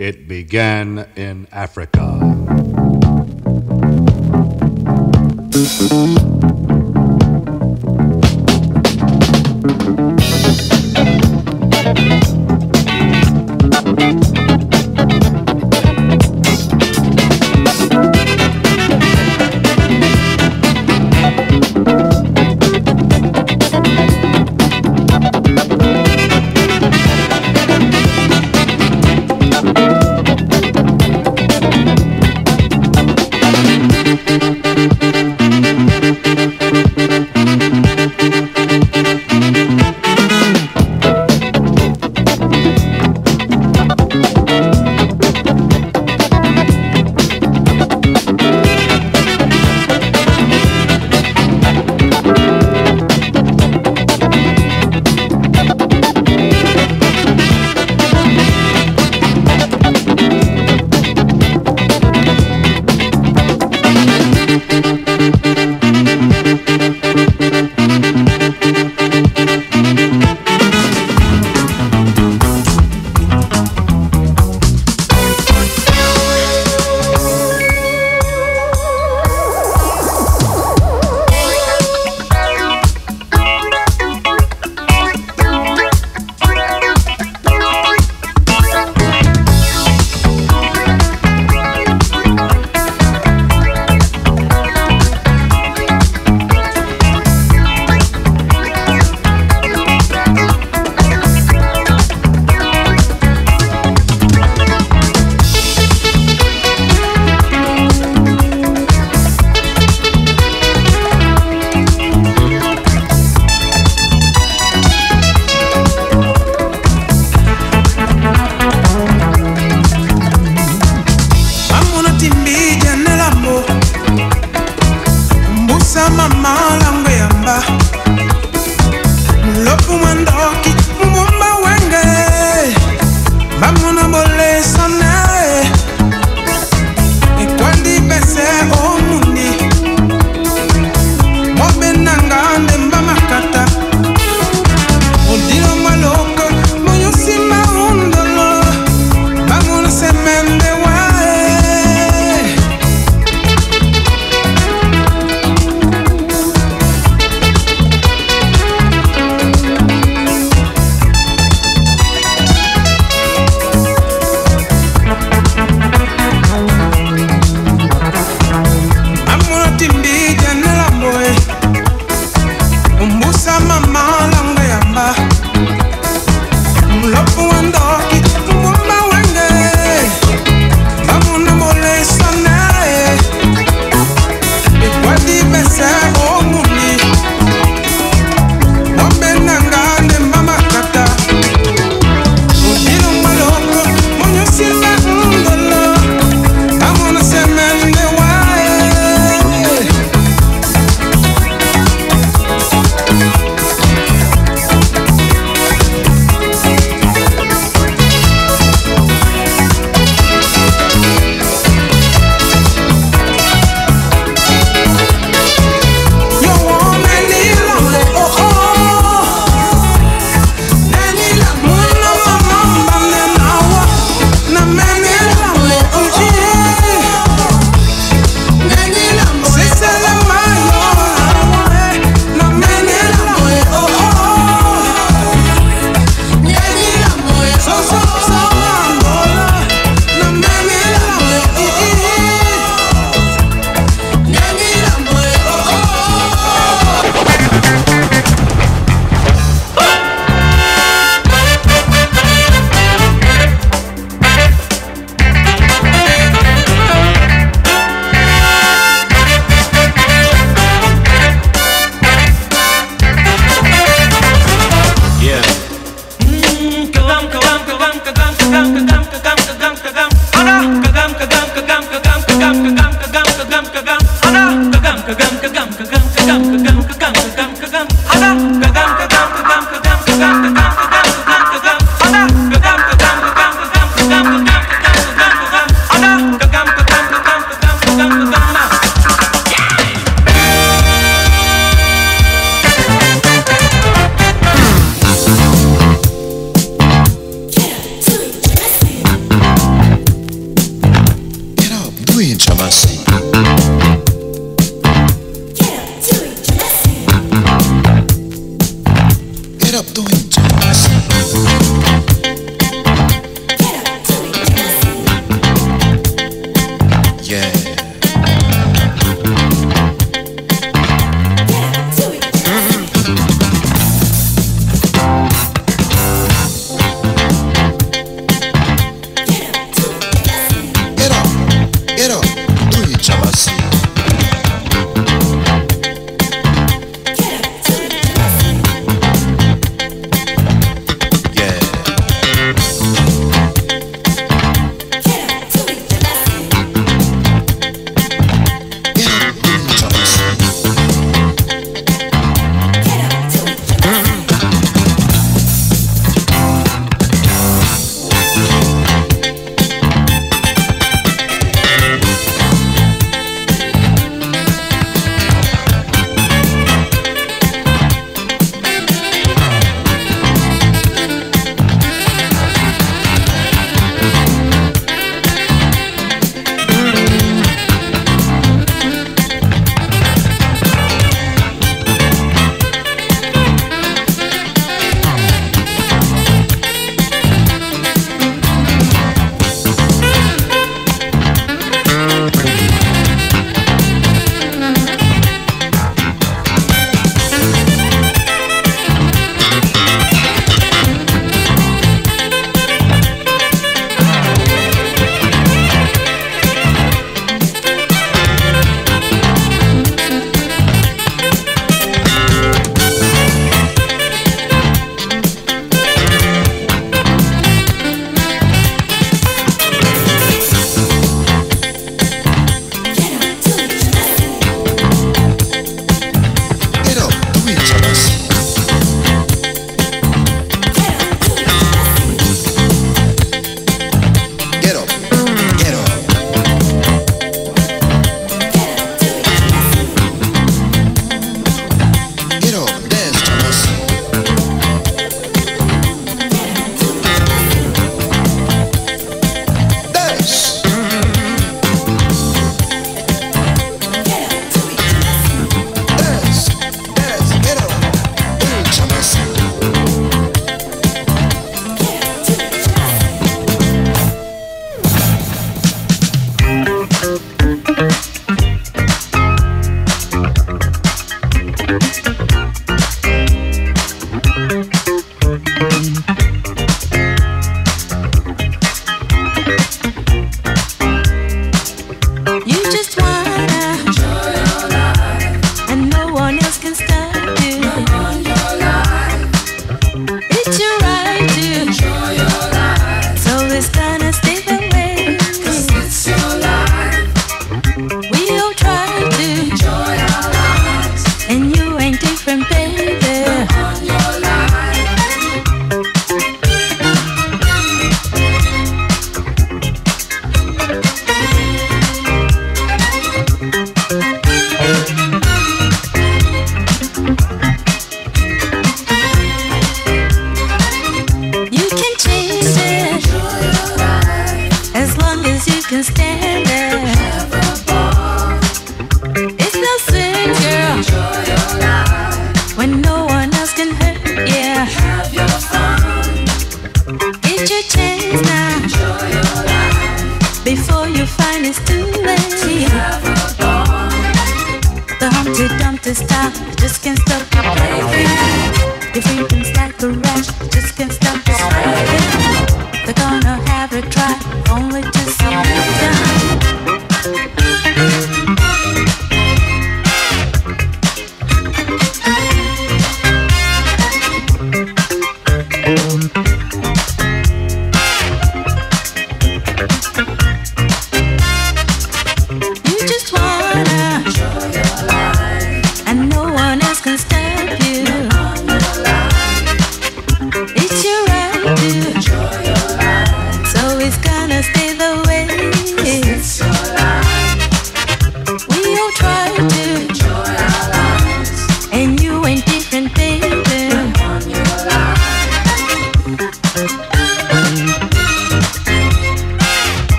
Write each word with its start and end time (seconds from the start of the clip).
It 0.00 0.26
began 0.26 1.06
in 1.14 1.46
Africa. 1.52 2.16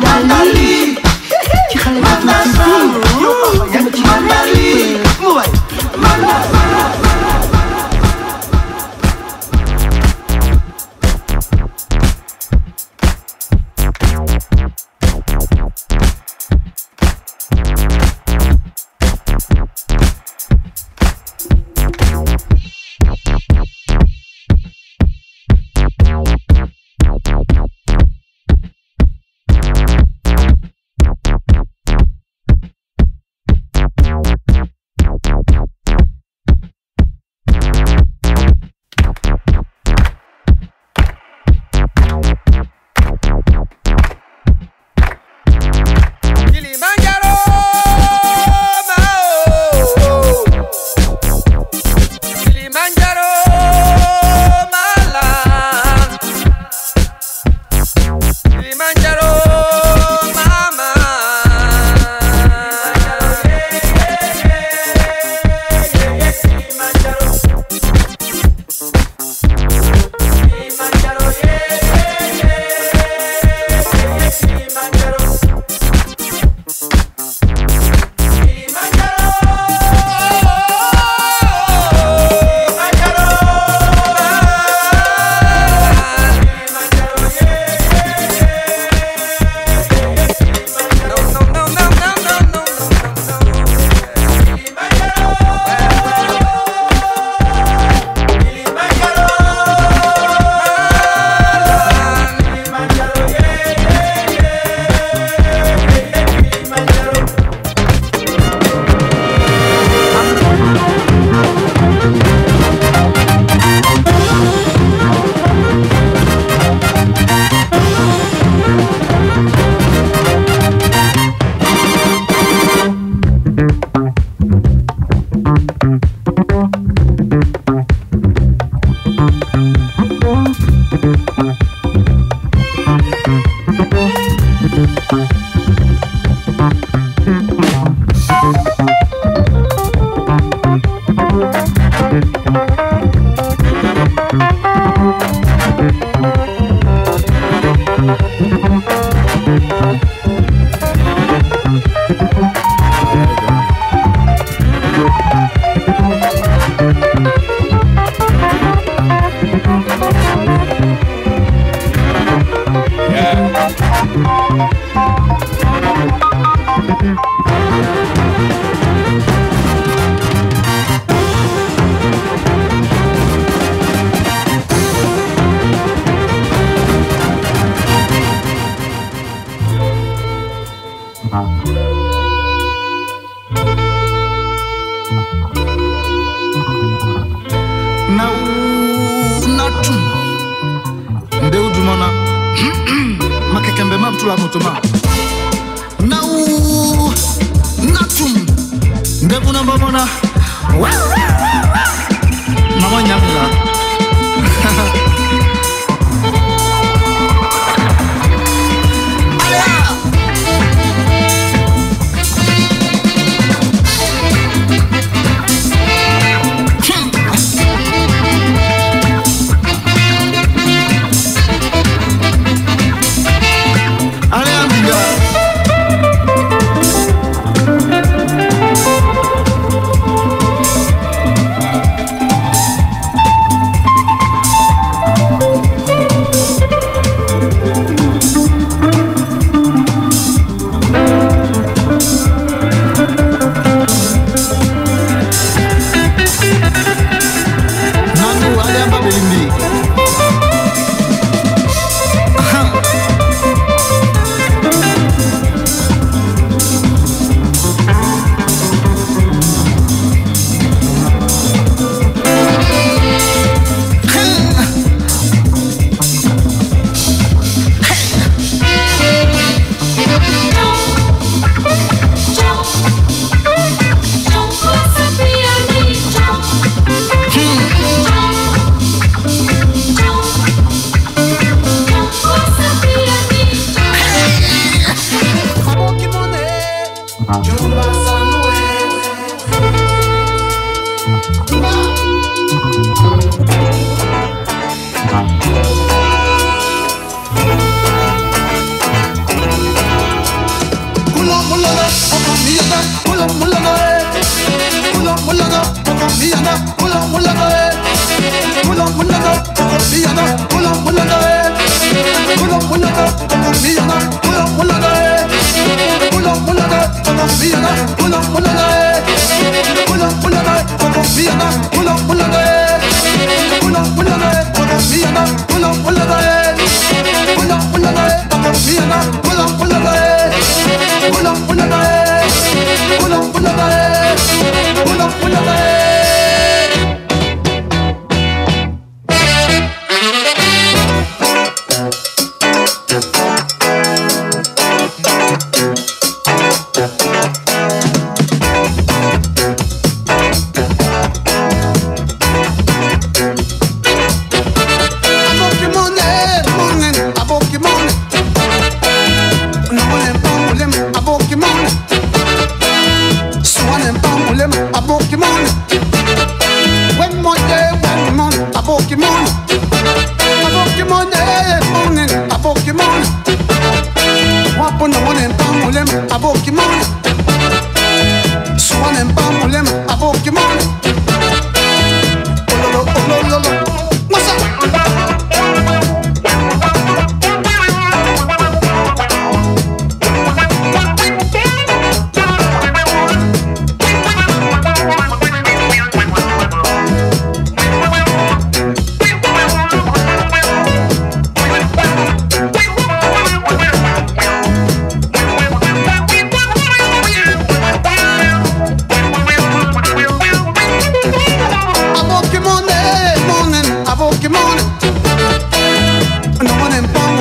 andalí. 0.00 0.81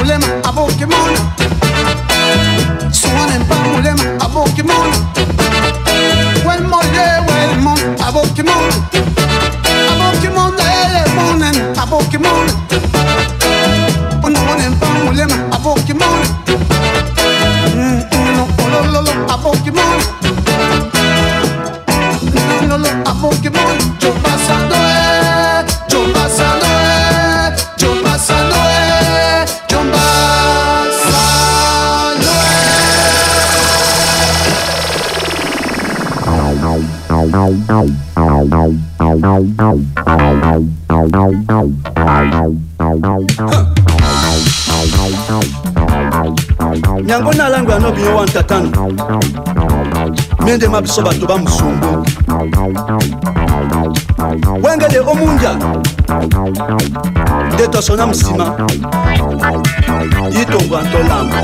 Yango 0.09 1.70
nendema 50.51 50.81
biso 50.81 51.01
bato 51.01 51.25
bamusungu 51.27 52.05
wengele 54.63 54.99
omunja. 54.99 55.55
Nde 57.53 57.67
tosona 57.67 58.05
nsima 58.05 58.57
yitongwa 60.39 60.81
ntolamba. 60.81 61.41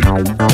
Bye. 0.00 0.45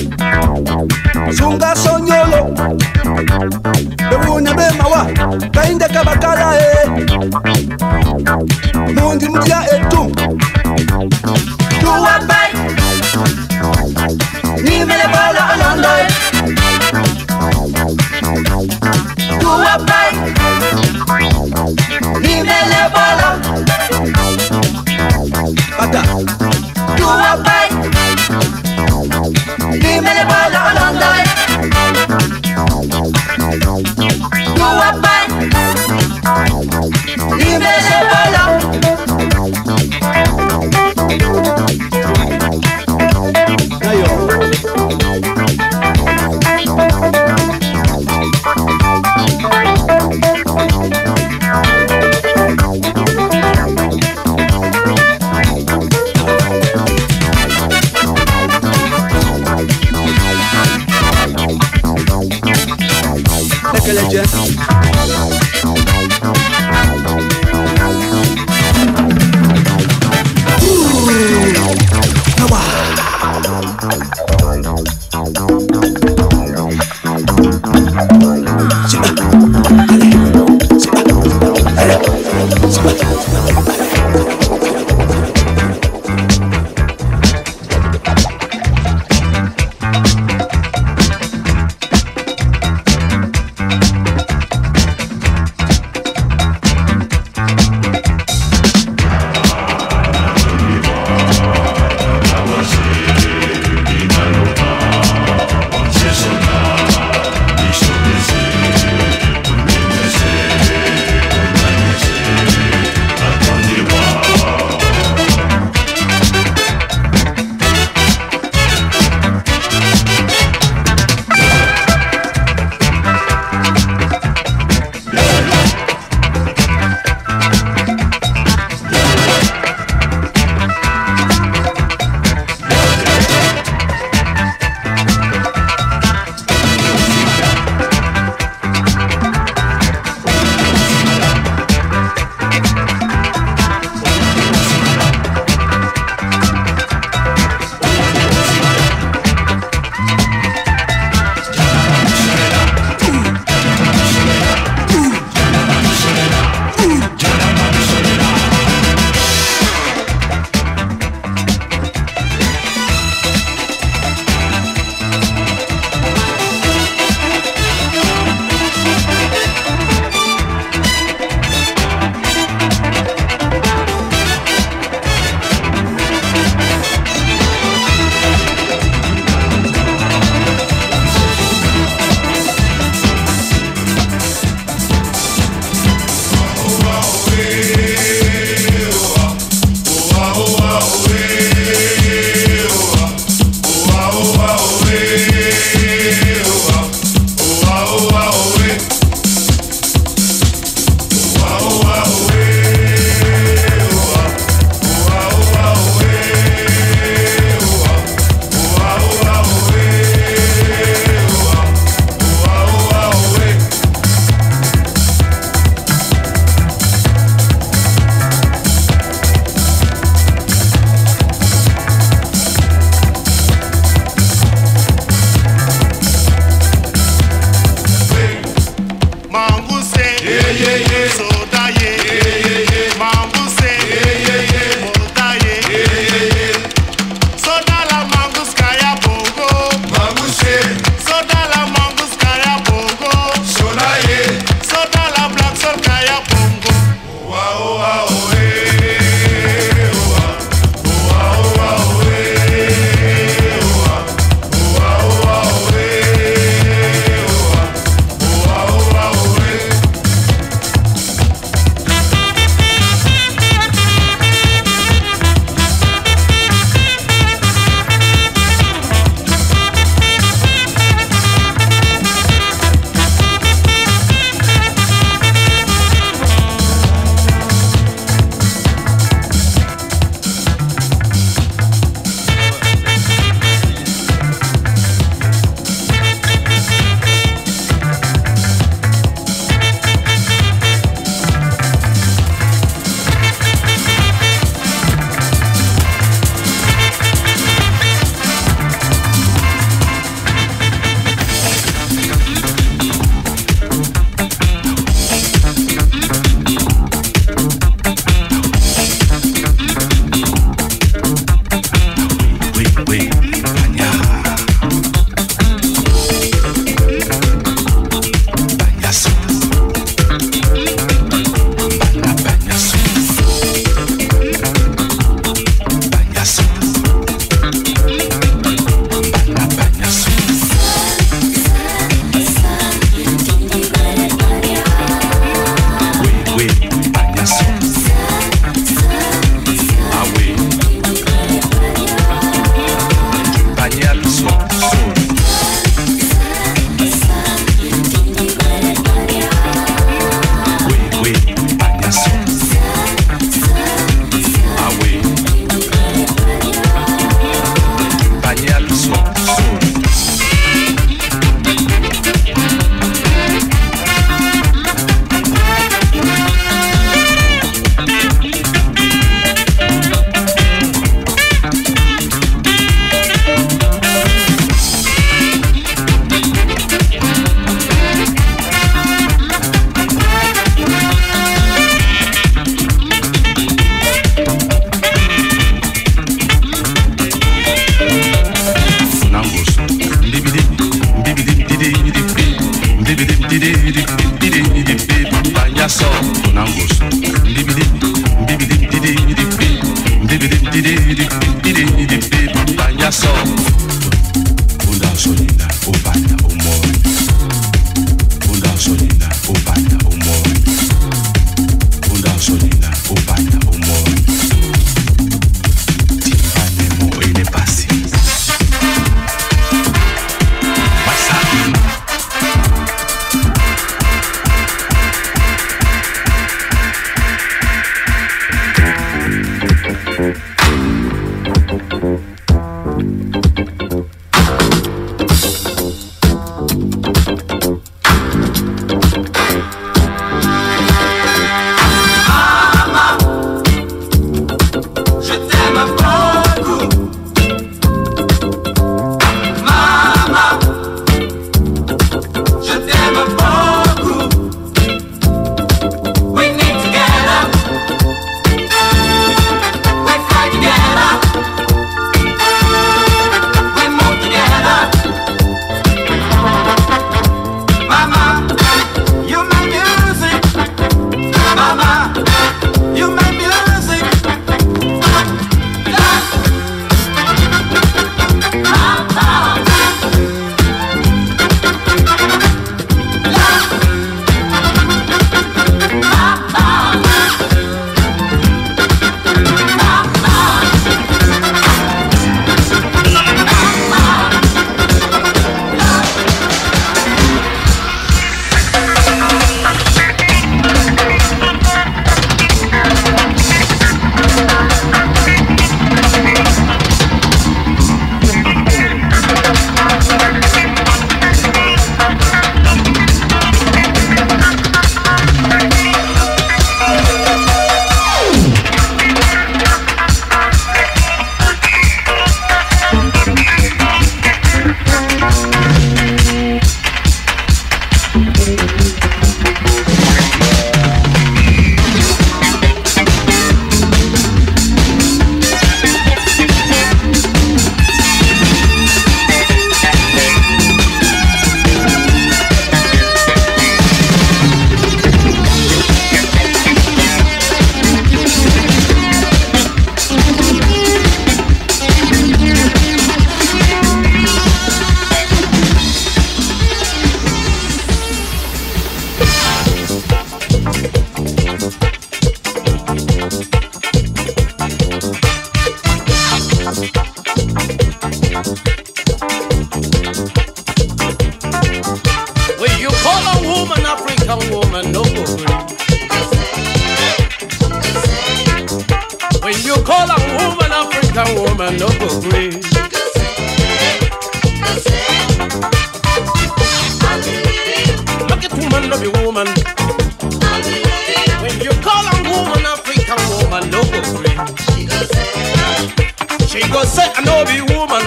Anobi 597.02 597.40
woman. 597.50 597.82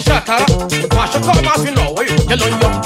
Shut 0.00 0.28
up, 0.28 0.48
I'm 0.50 1.42
not 1.42 1.56
going 1.56 1.74
to 1.74 2.77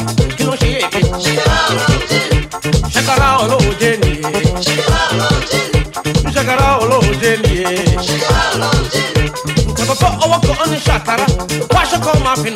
ọwọ́ 10.35 10.55
kan 10.59 10.69
ní 10.73 10.79
ṣàkárá 10.87 11.27
wáṣọ 11.75 11.97
kan 12.05 12.17
máa 12.25 12.37
fi 12.43 12.51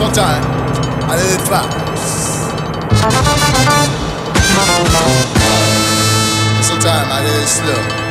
Sometimes 0.00 0.46
I 1.04 1.14
let 1.18 1.40
it. 1.40 1.70
Sometimes 6.68 7.08
I 7.14 7.18
let 7.24 7.48
slow. 7.48 7.74
slip. 7.74 8.09